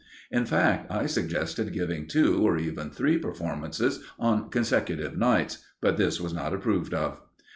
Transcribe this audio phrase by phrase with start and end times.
[0.31, 6.19] In fact, I suggested giving two, or even three, performances on consecutive nights, but this
[6.19, 7.19] was not approved of.